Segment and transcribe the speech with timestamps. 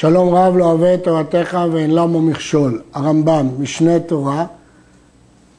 [0.00, 2.80] שלום רב לא אוהב את תורתך ואין למו מכשול.
[2.94, 4.46] הרמב"ם, משנה תורה,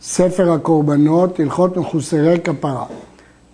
[0.01, 2.85] ספר הקורבנות, הלכות מחוסרי כפרה.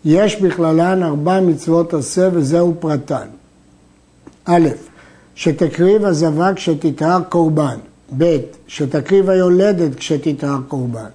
[0.05, 3.27] יש בכללן ארבע מצוות עשה וזהו פרטן.
[4.45, 4.67] א',
[5.35, 7.77] שתקריב הזבה כשתטהר קורבן.
[8.17, 11.09] ב', שתקריב היולדת כשתטהר קורבן.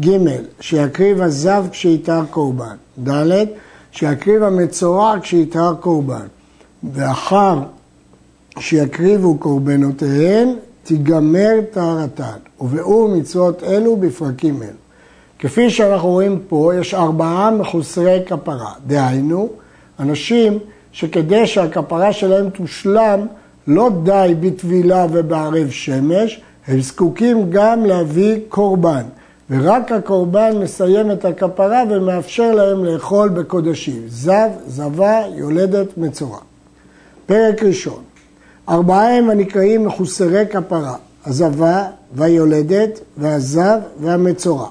[0.00, 0.18] ג',
[0.60, 2.76] שיקריב הזב כשיטהר קורבן.
[3.08, 3.44] ד',
[3.92, 6.26] שיקריב המצורע כשיטהר קורבן.
[6.92, 7.58] ואחר
[8.58, 10.48] שיקריבו קורבנותיהן,
[10.82, 14.70] תיגמר טהרתן, וביאור מצוות אלו בפרקים אלו.
[15.38, 18.72] כפי שאנחנו רואים פה, יש ארבעה מחוסרי כפרה.
[18.86, 19.48] דהיינו,
[20.00, 20.58] אנשים
[20.92, 23.26] שכדי שהכפרה שלהם תושלם,
[23.66, 29.02] לא די בטבילה ובערב שמש, הם זקוקים גם להביא קורבן.
[29.50, 34.02] ורק הקורבן מסיים את הכפרה ומאפשר להם לאכול בקודשים.
[34.08, 36.38] זב, זבה, יולדת, מצורע.
[37.26, 38.02] פרק ראשון
[38.68, 40.94] ארבעה הם הנקראים מחוסרי כפרה,
[41.26, 41.84] הזבה
[42.14, 44.68] והיולדת והזב והמצורע.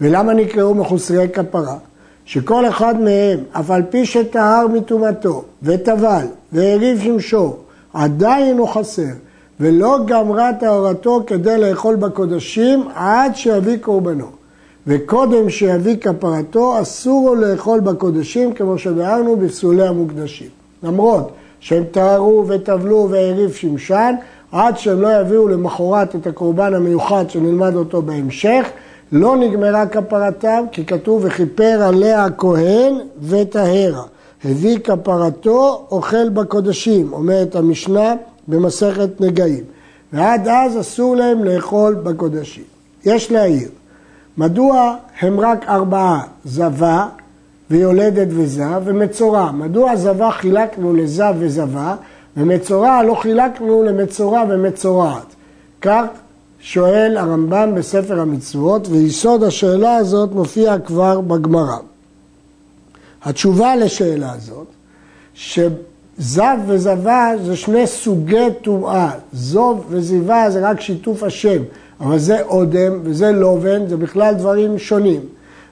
[0.00, 1.76] ולמה נקראו מחוסרי כפרה?
[2.24, 7.56] שכל אחד מהם, אף על פי שטהר מטומאתו וטבל והריב שמשו,
[7.92, 9.02] עדיין הוא חסר,
[9.60, 14.26] ולא גמרה טהרתו כדי לאכול בקודשים עד שיביא קורבנו.
[14.86, 20.48] וקודם שיביא כפרתו, אסור לו לאכול בקודשים, כמו שביארנו בפסולי המוקדשים.
[20.82, 21.32] למרות
[21.66, 24.14] שהם טהרו וטבלו והעריב שמשן,
[24.52, 28.66] עד שהם לא יביאו למחרת את הקורבן המיוחד שנלמד אותו בהמשך,
[29.12, 34.02] לא נגמרה כפרתם, כי כתוב וכיפר עליה הכהן וטהרה.
[34.44, 38.14] הביא כפרתו, אוכל בקודשים, אומרת המשנה
[38.48, 39.64] במסכת נגעים.
[40.12, 42.64] ועד אז אסור להם לאכול בקודשים.
[43.04, 43.68] יש להעיר,
[44.38, 47.06] מדוע הם רק ארבעה, זבה,
[47.70, 49.50] ויולדת וזב, ומצורע.
[49.52, 51.94] מדוע זבה חילקנו לזב וזבה,
[52.36, 55.34] ומצורע לא חילקנו למצורע ומצורעת?
[55.80, 56.04] כך
[56.60, 61.76] שואל הרמב"ם בספר המצוות, ויסוד השאלה הזאת מופיע כבר בגמרא.
[63.24, 64.66] התשובה לשאלה הזאת,
[65.34, 71.62] שזב וזבה זה שני סוגי טומאה, זוב וזיבה זה רק שיתוף השם,
[72.00, 75.20] אבל זה אודם וזה לובן, זה בכלל דברים שונים.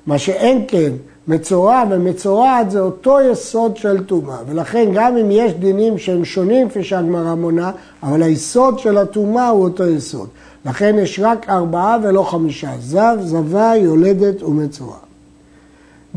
[0.06, 0.92] מה שאין כן,
[1.28, 6.84] מצורע ומצורעת זה אותו יסוד של טומאה, ולכן גם אם יש דינים שהם שונים כפי
[6.84, 7.70] שהגמרא מונה,
[8.02, 10.28] אבל היסוד של הטומאה הוא אותו יסוד.
[10.66, 14.96] לכן יש רק ארבעה ולא חמישה, זב, זבה, יולדת ומצורע.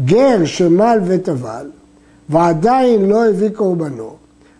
[0.05, 1.69] גר שמל וטבל,
[2.29, 4.13] ועדיין לא הביא קורבנו,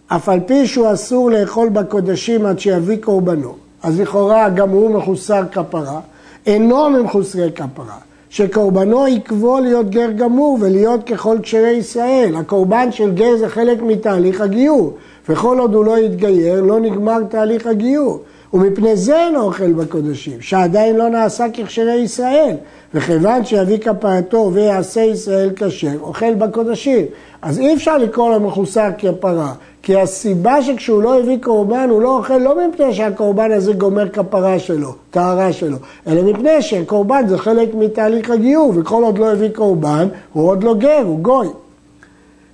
[0.07, 5.43] אף על פי שהוא אסור לאכול בקודשים עד שיביא קורבנו, אז לכאורה גם הוא מחוסר
[5.51, 5.99] כפרה,
[6.45, 7.97] אינו ממחוסרי כפרה.
[8.37, 12.33] שקורבנו יקבו להיות גר גמור ולהיות ככל קשרי ישראל.
[12.35, 14.93] הקורבן של גר זה חלק מתהליך הגיור,
[15.29, 18.19] וכל עוד הוא לא יתגייר לא נגמר תהליך הגיור.
[18.53, 22.55] ומפני זה אינו אוכל בקודשים, שעדיין לא נעשה ככשרי ישראל.
[22.93, 27.05] וכיוון שיביא כפרתו ויעשה ישראל כשר, אוכל בקודשים.
[27.41, 29.53] אז אי אפשר לקרוא לו מחוסר כפרה,
[29.83, 34.59] כי הסיבה שכשהוא לא הביא קורבן, הוא לא אוכל לא מפני שהקורבן הזה גומר כפרה
[34.59, 35.77] שלו, טהרה שלו,
[36.07, 40.75] אלא מפני שקורבן זה חלק מתהליך הגיור, וכל עוד לא הביא קורבן, הוא עוד לא
[40.75, 41.47] גר, הוא גוי.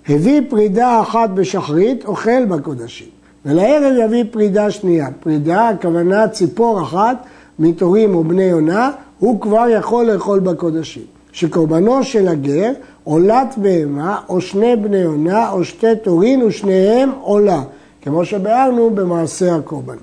[0.10, 3.22] הביא פרידה אחת בשחרית, אוכל בקודשים.
[3.46, 5.08] ולערב יביא פרידה שנייה.
[5.20, 7.18] פרידה, הכוונה ציפור אחת
[7.59, 11.04] מתורים או בני יונה, הוא כבר יכול לאכול בקודשים.
[11.31, 12.72] שקורבנו של הגר
[13.04, 17.62] עולת בהמה או שני בני יונה או שתי תורין ושניהם עולה,
[18.02, 20.00] כמו שביארנו במעשה הקורבנות.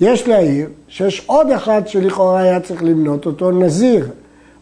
[0.00, 4.08] יש להעיר שיש עוד אחד שלכאורה היה צריך למנות אותו, נזיר.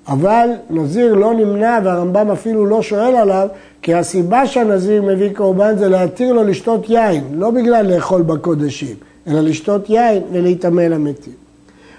[0.08, 3.48] אבל נזיר לא נמנע והרמב"ם אפילו לא שואל עליו,
[3.82, 9.40] כי הסיבה שהנזיר מביא קורבן זה להתיר לו לשתות יין, לא בגלל לאכול בקודשים, אלא
[9.40, 11.32] לשתות יין ולהיטמא למתים.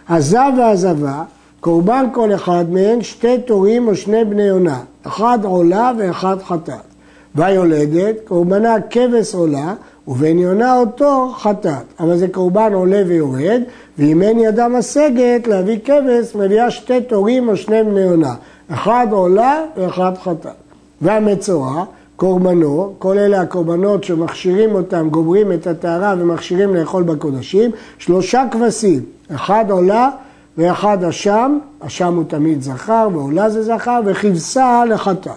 [0.10, 1.24] הזב והזבה,
[1.60, 6.94] קורבן כל אחד מהן שתי תורים או שני בני יונה, אחד עולה ואחד חטאת.
[7.36, 9.74] והיולדת, קורבנה כבש עולה,
[10.08, 11.86] ובן יונה אותו חטאת.
[12.00, 13.62] אבל זה קורבן עולה ויורד,
[13.98, 18.34] ואם אין ידה משגת להביא כבש, מביאה שתי תורים או שני בני יונה.
[18.72, 20.63] אחד עולה ואחד חטאת.
[21.02, 21.86] והמצורע,
[22.16, 29.02] קורבנו, כל אלה הקורבנות שמכשירים אותם, גומרים את הטהרה ומכשירים לאכול בקודשים, שלושה כבשים,
[29.36, 30.10] אחד עולה
[30.58, 35.32] ואחד אשם, אשם הוא תמיד זכר ועולה זה זכר, וכבשה לחטאת.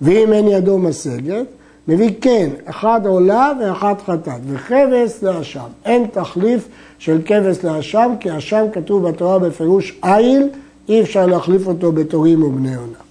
[0.00, 1.46] ואם אין ידו משגת,
[1.88, 5.68] מביא כן, אחד עולה ואחד חטאת, וכבש לאשם.
[5.84, 6.68] אין תחליף
[6.98, 10.48] של כבש לאשם, כי אשם כתוב בתורה בפירוש איל,
[10.88, 13.05] אי אפשר להחליף אותו בתורים ובני עונה.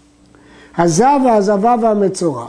[0.77, 2.45] הזב והזבה והמצורע.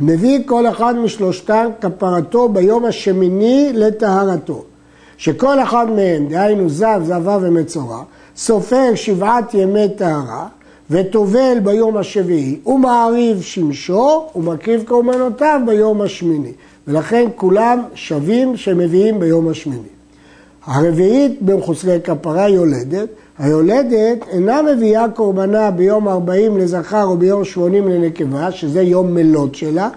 [0.00, 4.64] מביא כל אחד משלושתם כפרתו ביום השמיני לטהרתו.
[5.16, 8.02] שכל אחד מהם, דהיינו זב, זבה ומצורע,
[8.36, 10.46] סופר שבעת ימי טהרה
[10.90, 16.52] וטובל ביום השביעי, ומעריב שמשו ומקריב קורבנותיו ביום השמיני.
[16.88, 19.88] ולכן כולם שווים שמביאים ביום השמיני.
[20.66, 23.08] הרביעית במחוסרי כפרה יולדת,
[23.40, 29.88] היולדת אינה מביאה קורבנה ביום 40 לזכר או ביום 80 לנקבה, שזה יום מלות שלה,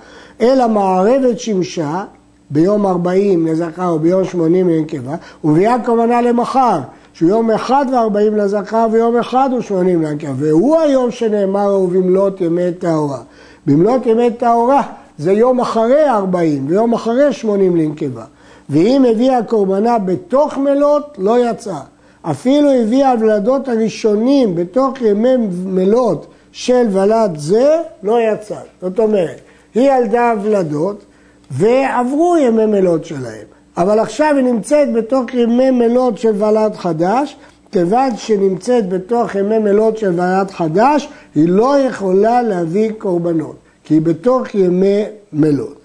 [0.41, 2.03] אלא מערבת שמשה
[2.49, 6.79] ביום 40 לזכר או ביום 80 לנקבה, ומביאה קורבנה למחר,
[7.13, 12.73] שהוא יום אחד וארבעים לזכר ויום אחד ושמונים לנקבה, והוא היום שנאמר הוא במלאת ימי
[12.79, 13.19] טהורה.
[13.65, 14.81] במלאת ימי טהורה
[15.17, 18.23] זה יום אחרי ארבעים ויום אחרי שמונים לנקבה.
[18.69, 21.92] ואם הביאה קורבנה בתוך מלות, לא יצאה.
[22.23, 28.59] אפילו הביאה הוולדות הראשונים בתוך ימי מלות של ולד זה, לא יצא.
[28.81, 29.39] זאת אומרת,
[29.75, 31.03] היא ילדה הוולדות
[31.51, 33.45] ועברו ימי מלות שלהם.
[33.77, 37.35] אבל עכשיו היא נמצאת בתוך ימי מלות של ולד חדש,
[37.71, 44.01] כיוון שנמצאת בתוך ימי מלות של ולד חדש, היא לא יכולה להביא קורבנות, כי היא
[44.01, 45.03] בתוך ימי
[45.33, 45.77] מלות.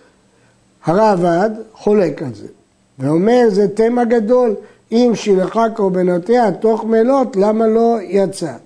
[0.84, 2.46] הרעב"ד חולק על זה,
[2.98, 4.54] ואומר זה תמה גדול,
[4.92, 8.60] אם שילחה קורבנותיה תוך מלות, למה לא יצאת?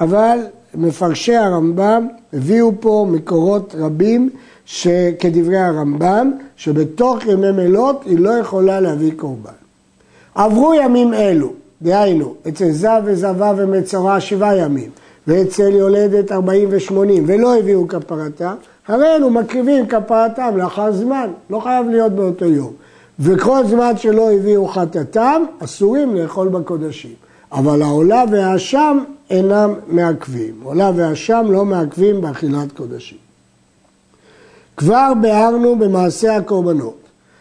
[0.00, 0.38] אבל
[0.74, 4.30] מפרשי הרמב"ם הביאו פה מקורות רבים
[4.64, 9.50] שכדברי הרמב"ם, שבתוך ימי מלות היא לא יכולה להביא קורבן.
[10.34, 11.52] עברו ימים אלו,
[11.82, 14.90] דהיינו, אצל זב וזבה ומצורע שבעה ימים,
[15.26, 18.54] ואצל יולדת ארבעים ושמונים, ולא הביאו כפרתה,
[18.88, 22.72] הרי אלו מקריבים כפרתם לאחר זמן, לא חייב להיות באותו יום.
[23.20, 27.14] וכל זמן שלא הביאו חטאתם, אסורים לאכול בקודשים.
[27.52, 28.98] אבל העולה והאשם
[29.30, 30.54] אינם מעכבים.
[30.62, 33.18] עולה והאשם לא מעכבים באכילת קודשים.
[34.76, 36.98] כבר ביארנו במעשה הקורבנות,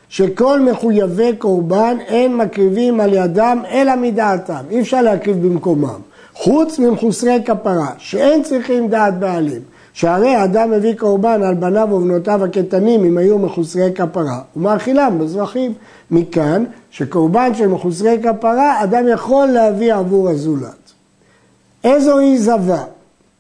[0.10, 6.00] שכל מחויבי קורבן אין מקריבים על ידם אלא מדעתם, אי אפשר להקריב במקומם,
[6.34, 9.62] חוץ ממחוסרי כפרה, שאין צריכים דעת בעלים,
[10.00, 15.74] שהרי אדם מביא קורבן על בניו ובנותיו הקטנים אם היו מחוסרי כפרה, ומאכילם בזרחים.
[16.12, 20.92] מכאן שקורבן של מחוסרי כפרה, אדם יכול להביא עבור הזולת.
[21.84, 22.84] איזו היא זבה?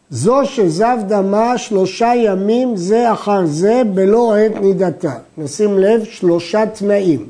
[0.09, 5.13] זו שזב דמה שלושה ימים זה אחר זה בלא עת נידתה.
[5.37, 7.25] נשים לב, שלושה תנאים.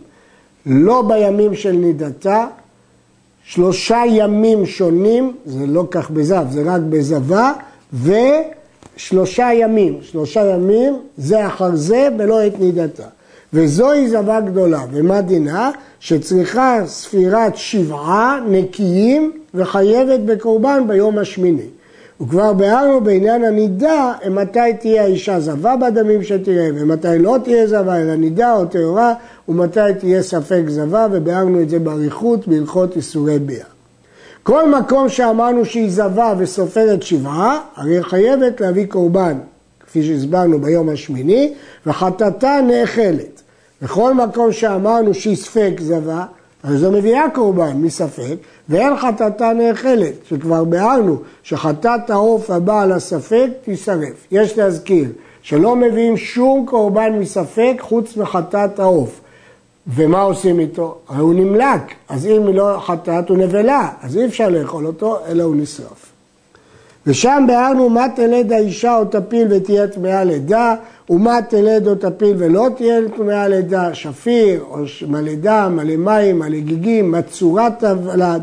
[0.66, 2.48] לא בימים של נידתה,
[3.44, 7.54] שלושה ימים שונים, זה לא כך בזב, זה רק בזבה,
[9.00, 13.04] ושלושה ימים, שלושה ימים זה אחר זה בלא עת נידתה.
[13.54, 15.72] וזוהי זבה גדולה, ומה דינה?
[16.00, 21.66] שצריכה ספירת שבעה נקיים וחייבת בקורבן ביום השמיני.
[22.22, 28.16] וכבר ביארנו בעניין הנידה, מתי תהיה האישה זבה בדמים שתראה, ומתי לא תהיה זבה, אלא
[28.16, 29.14] נידה או טהורה,
[29.50, 33.79] ומתי תהיה ספק זבה, וביארנו את זה באריכות בהלכות איסורי ביאה.
[34.50, 39.38] כל מקום שאמרנו שהיא זבה וסופרת שבעה, הרי חייבת להביא קורבן,
[39.80, 41.54] כפי שהסברנו ביום השמיני,
[41.86, 43.42] וחטאתה נאכלת.
[43.82, 46.26] בכל מקום שאמרנו שהיא ספק זבה,
[46.64, 48.36] הרי זו מביאה קורבן מספק,
[48.70, 54.28] ואין חטאתה נאכלת, שכבר ביארנו שחטאת העוף הבא על הספק תישרף.
[54.32, 55.10] יש להזכיר
[55.42, 59.22] שלא מביאים שום קורבן מספק חוץ מחטאת העוף.
[59.96, 60.98] ומה עושים איתו?
[61.08, 65.44] הרי הוא נמלק, אז אם לא חטאת הוא נבלה, אז אי אפשר לאכול אותו, אלא
[65.44, 66.06] הוא נשרף.
[67.08, 70.76] ושם ביארנו מה תלד האישה או תפיל ותהיה טמאה לידה,
[71.10, 76.60] ומה תלד או תפיל ולא תהיה טמאה לידה, שפיר, או מלא דם, מלא מים, מלא
[76.60, 78.42] גיגים, מה צורת הוולד.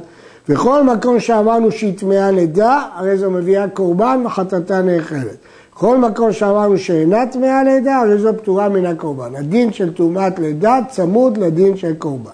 [0.48, 5.36] וכל מקום שאמרנו שהיא טמאה לידה, הרי זו מביאה קורבן וחטאתה נאכלת.
[5.78, 9.36] כל מקום שאמרנו שאינה טמאה לידה, הרי זו פטורה מן הקורבן.
[9.36, 12.30] הדין של טומאת לידה צמוד לדין של קורבן.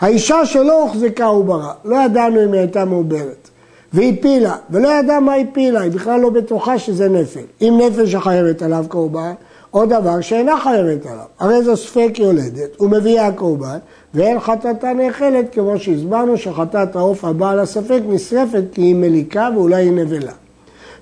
[0.00, 3.48] האישה שלא הוחזקה עוברה, לא ידענו אם היא הייתה מעוברת.
[3.92, 7.40] והיא פילה, ולא ידעה מה היא פילה, היא בכלל לא בטוחה שזה נפל.
[7.62, 9.32] אם נפל שחייבת עליו קורבן,
[9.74, 11.24] או דבר שאינה חייבת עליו.
[11.38, 13.78] הרי זו ספק יולדת, ומביאה קורבן,
[14.14, 19.84] ואין חטאתה נאכלת, כמו שהסברנו שחטאת העוף הבא על הספק נשרפת כי היא מליקה ואולי
[19.84, 20.32] היא נבלה.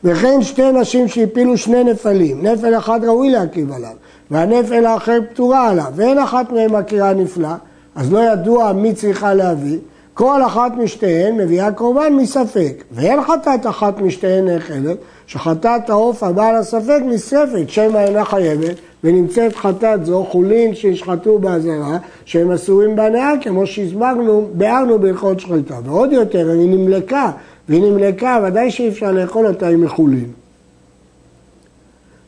[0.04, 3.94] וכן שתי נשים שהפילו שני נפלים, נפל אחד ראוי להקריב עליו,
[4.30, 7.48] והנפל האחר פטורה עליו, ואין אחת מהן מכירה נפלא,
[7.94, 9.78] אז לא ידוע מי צריכה להביא,
[10.14, 17.00] כל אחת משתיהן מביאה קורבן מספק, ואין חטאת אחת משתיהן נאכלת, שחטאת העוף הבעל הספק
[17.06, 18.74] נשרפת, שמא אינה חייבת,
[19.04, 25.74] ונמצאת חטאת זו חולין שישחטו באזהרה, שהם אסורים בהנאה, כמו שהסברנו, ביארנו בהלכות שחיטה.
[25.84, 27.30] ועוד יותר, היא נמלקה,
[27.68, 30.30] והיא נמלקה, ודאי שאי אפשר לאכול אותה עם מחולין.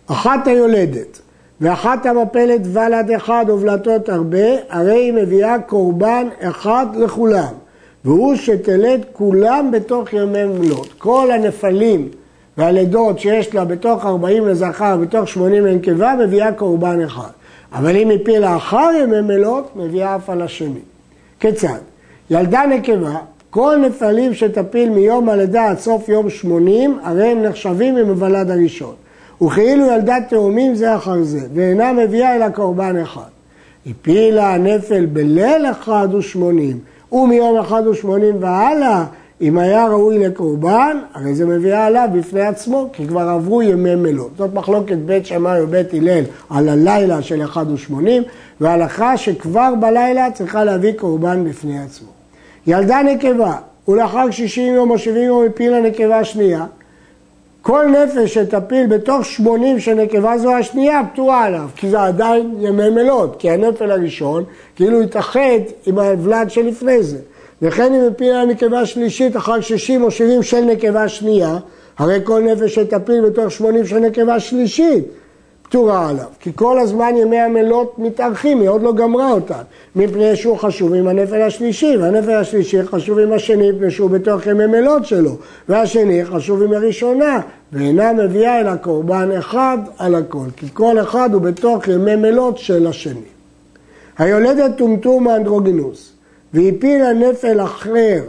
[0.07, 1.21] אחת היולדת,
[1.61, 7.55] ואחת המפלת ולד אחד ובלטות הרבה, הרי היא מביאה קורבן אחד לכולם.
[8.05, 10.93] והוא שתלד כולם בתוך ימי מלות.
[10.99, 12.09] כל הנפלים
[12.59, 17.31] והלידות שיש לה בתוך 40 לזכר, בתוך 80 לנקבה, מביאה קורבן אחד.
[17.73, 20.81] אבל אם הפילה אחר ימי מלות, מביאה אף על השני.
[21.41, 21.79] כיצד?
[22.31, 23.17] ילדה נקבה,
[23.51, 28.95] כל נפלים שתפיל מיום הלידה עד סוף יום 80, הרי הם נחשבים עם הוולד הראשון.
[29.43, 33.29] וכאילו ילדה תאומים זה אחר זה, ואינה מביאה אלא קורבן אחד.
[33.87, 36.79] הפילה הנפל בליל אחד ושמונים,
[37.13, 39.05] ומיום אחד ושמונים והלאה,
[39.41, 44.29] אם היה ראוי לקורבן, הרי זה מביאה עליו בפני עצמו, כי כבר עברו ימי מלוא.
[44.39, 48.23] זאת מחלוקת בית שמאי ובית הלל על הלילה של אחד ושמונים,
[48.61, 52.18] והלכה שכבר בלילה צריכה להביא קורבן בפני עצמו.
[52.69, 53.55] ילדה נקבה,
[53.89, 56.67] ולאחר 60 יום או 70 יום הפילה נקבה שנייה,
[57.63, 62.91] כל נפש שתפיל בתוך 80 של נקבה זו השנייה פטורה עליו, כי זה עדיין ימי
[62.91, 64.45] מלות, כי הנפל הראשון
[64.77, 67.19] כאילו התאחד עם הוולד שלפני זה.
[67.63, 71.59] וכן אם הפילה נקבה שלישית אחר 60 או 70 של נקבה שנייה,
[71.99, 75.05] הרי כל נפש שתפיל בתוך 80 של נקבה שלישית
[75.69, 79.63] פטורה עליו, כי כל הזמן ימי המלות מתארחים, היא עוד לא גמרה אותן,
[79.97, 84.67] מפני שהוא חשוב עם הנפל השלישי, והנפל השלישי חשוב עם השני, מפני שהוא בתוך ימי
[84.67, 85.37] מלות שלו,
[85.69, 87.41] והשני חשוב עם הראשונה,
[87.73, 92.87] ואינה מביאה אלא קורבן אחד על הכל, כי כל אחד הוא בתוך ימי מלות של
[92.87, 93.21] השני.
[94.19, 96.13] היולדת טומטום מאנדרוגינוס,
[96.55, 98.23] והפילה נפל אחר,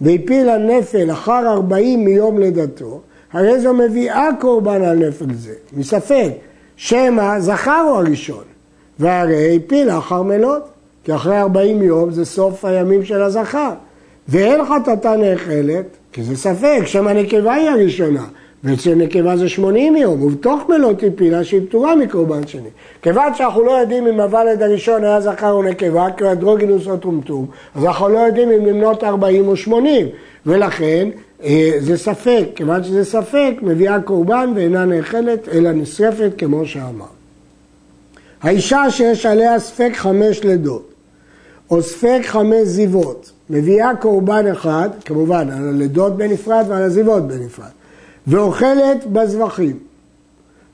[0.00, 3.00] והפילה נפל אחר ארבעים מיום לידתו,
[3.32, 6.30] הרי זו מביאה קורבן על נפל זה, מספק,
[6.76, 8.44] שמא זכר הוא הראשון,
[8.98, 10.62] והרי הפילה אחר מלות,
[11.04, 13.72] כי אחרי ארבעים יום זה סוף הימים של הזכר,
[14.28, 18.24] ואין חטאתה נאכלת, כי זה ספק, שמא נקבה היא הראשונה,
[18.64, 22.68] ואצל נקבה זה 80 יום, ובתוך מלות הפילה שהיא פטורה מקורבן שני.
[23.02, 26.96] כיוון שאנחנו לא יודעים אם הוולד הראשון היה זכר או נקבה, כי הוא אנדרוגינוס או
[26.96, 30.06] טומטום, אז אנחנו לא יודעים אם למנות 40 או 80,
[30.46, 31.08] ולכן
[31.42, 37.04] אה, זה ספק, כיוון שזה ספק, מביאה קורבן ואינה נאכלת, אלא נשרפת כמו שאמר.
[38.42, 40.92] האישה שיש עליה ספק חמש לידות,
[41.70, 47.70] או ספק חמש זיוות, מביאה קורבן אחד, כמובן על הלידות בנפרד ועל הזיוות בנפרד,
[48.26, 49.78] ואוכלת בזבחים,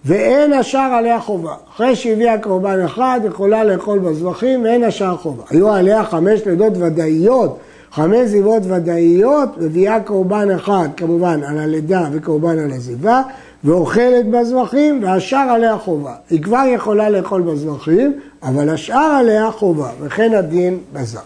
[0.04, 1.54] ואין השאר עליה חובה.
[1.74, 5.42] אחרי שהביאה קורבן אחד, יכולה לאכול בזבחים ואין השאר חובה.
[5.50, 7.58] היו עליה חמש לידות ודאיות
[7.96, 13.22] חמש זיוות ודאיות, מביאה קורבן אחד, כמובן, על הלידה וקורבן על הזיווה,
[13.64, 16.14] ואוכלת בזבחים, והשאר עליה חובה.
[16.30, 21.20] היא כבר יכולה לאכול בזבחים, אבל השאר עליה חובה, וכן הדין בזר.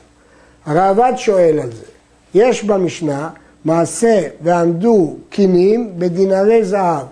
[0.66, 1.84] הראב"ד שואל על זה.
[2.34, 3.28] יש במשנה
[3.64, 7.06] מעשה ועמדו קינים בדינרי זהב.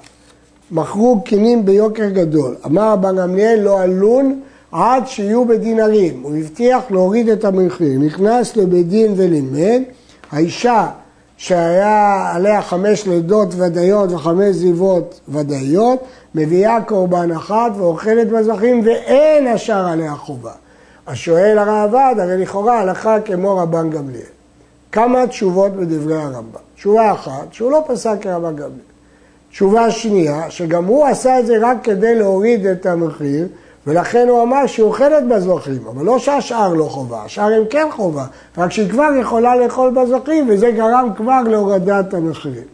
[0.71, 2.57] מכרו קינים ביוקר גדול.
[2.67, 4.40] אמר רבן גמליאל לא עלון
[4.73, 9.83] עד שיהיו בדינרים, הוא הבטיח להוריד את המחיר, נכנס לבית דין ולימד,
[10.33, 10.87] האישה
[11.37, 19.88] שהיה עליה חמש לידות ודאיות וחמש זיוות ודאיות, מביאה קורבן אחת ואוכלת בזכים ואין השאר
[19.88, 20.52] עליה חובה.
[21.07, 24.38] השואל הראב"ד, הרי לכאורה הלכה כמו רבן גמליאל.
[24.92, 26.61] כמה תשובות בדברי הרמב"ם.
[26.75, 28.88] תשובה אחת, שהוא לא פסק כרבן גמליאל.
[29.50, 33.47] תשובה שנייה, שגם הוא עשה את זה רק כדי להוריד את המחיר,
[33.87, 38.25] ולכן הוא אמר שהיא אוכלת בזוכים, אבל לא שהשאר לא חובה, השאר הם כן חובה,
[38.59, 42.64] רק שהיא כבר יכולה לאכול בזוכים, וזה גרם כבר להורדת המחירים.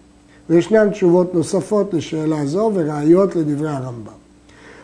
[0.50, 4.12] וישנן תשובות נוספות לשאלה זו וראיות לדברי הרמב"ם.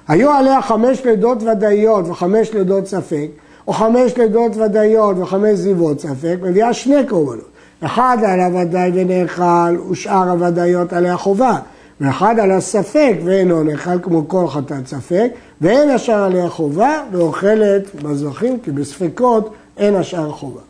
[0.09, 3.29] היו עליה חמש לידות ודאיות וחמש לידות ספק,
[3.69, 7.51] או חמש לידות ודאיות וחמש זיוות ספק, מביאה שני קורבנות.
[7.85, 11.59] אחד על הוודאי ונאכל, ושאר הוודאיות עליה חובה.
[12.01, 15.29] ואחד על הספק ואינו נאכל כמו כל חטאת ספק,
[15.61, 20.61] ואין השאר עליה חובה, ואוכלת בזרחים, כי בספקות אין השאר חובה.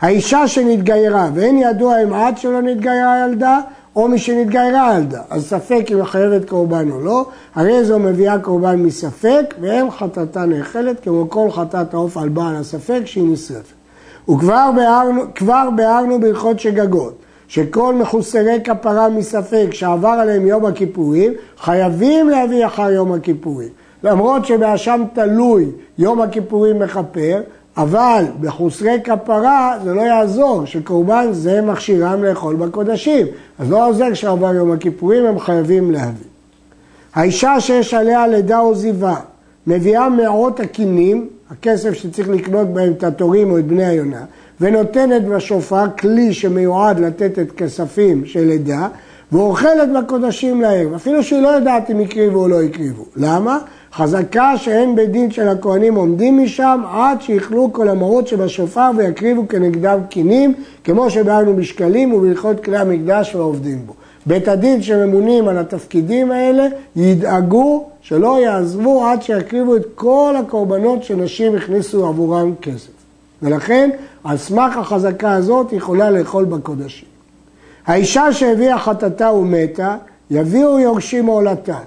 [0.00, 3.60] האישה שנתגיירה, ואין ידוע אם עד שלא נתגיירה ילדה,
[3.96, 8.38] או מי שנתגיירה ילדה, אז ספק אם היא חייבת קורבן או לא, הרי זו מביאה
[8.38, 13.74] קורבן מספק, ואין חטאתה נאכלת, כמו כל חטאת העוף על בעל הספק שהיא נשרפת.
[14.28, 17.14] וכבר ביארנו בהלכות שגגות,
[17.48, 23.68] שכל מחוסרי כפרה מספק שעבר עליהם יום הכיפורים, חייבים להביא אחר יום הכיפורים.
[24.02, 27.40] למרות שבאשם תלוי יום הכיפורים מכפר,
[27.76, 33.26] אבל בחוסרי כפרה זה לא יעזור, שקורבן זה מכשירם לאכול בקודשים.
[33.58, 36.26] אז לא עוזר שעבר יום הכיפורים, הם חייבים להביא.
[37.14, 39.16] האישה שיש עליה לידה או זיווה,
[39.66, 44.24] מביאה מאות הקינים, הכסף שצריך לקנות בהם את התורים או את בני היונה,
[44.60, 48.88] ונותנת בשופר כלי שמיועד לתת את כספים של לידה,
[49.34, 53.04] ואוכלת בקודשים להם, אפילו שהיא לא יודעת אם הקריבו או לא הקריבו.
[53.16, 53.58] למה?
[53.92, 59.98] חזקה שאין בית דין של הכהנים עומדים משם עד שיכלו כל המרות שבשופר ויקריבו כנגדם
[60.08, 63.92] קינים, כמו שבאנו בשקלים ובהלכות כלי המקדש והעובדים בו.
[64.26, 71.56] בית הדין שממונים על התפקידים האלה ידאגו שלא יעזבו עד שיקריבו את כל הקורבנות שנשים
[71.56, 72.92] הכניסו עבורם כסף.
[73.42, 73.90] ולכן,
[74.24, 77.13] על סמך החזקה הזאת יכולה לאכול בקודשים.
[77.86, 79.96] האישה שהביאה חטאתה ומתה,
[80.30, 81.78] יביאו יורשים מעולתה.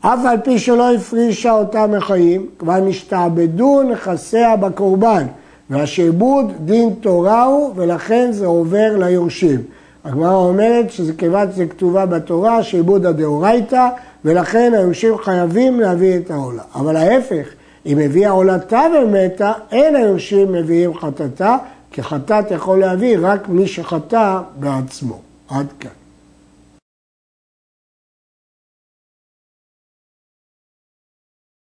[0.00, 5.26] אף על פי שלא הפרישה אותה מחיים, כבר נשתעבדו נכסיה בקורבן,
[5.70, 9.62] והשעבוד דין תורה הוא, ולכן זה עובר ליורשים.
[10.04, 13.88] הגמרא אומרת שזה כיוון שזה כתובה בתורה, שעבוד הדאורייתא,
[14.24, 16.62] ולכן היורשים חייבים להביא את העולה.
[16.74, 17.46] אבל ההפך,
[17.86, 21.56] אם הביאה עולתה ומתה, אין היורשים מביאים חטאתה,
[21.90, 25.27] כי חטאת יכול להביא רק מי שחטא בעצמו.
[25.48, 26.07] עד כאן.